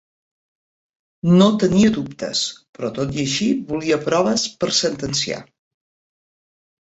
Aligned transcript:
No 1.41 1.49
tenia 1.63 1.91
dubtes, 1.97 2.41
però 2.77 2.89
tot 2.95 3.13
i 3.17 3.21
així 3.25 3.49
volia 3.73 3.99
proves 4.07 4.45
per 4.63 4.69
sentenciar. 4.79 5.41